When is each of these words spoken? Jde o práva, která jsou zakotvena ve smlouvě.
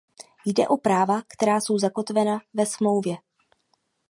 Jde 0.45 0.67
o 0.67 0.77
práva, 0.77 1.21
která 1.27 1.61
jsou 1.61 1.77
zakotvena 1.77 2.39
ve 2.53 2.65
smlouvě. 2.65 3.15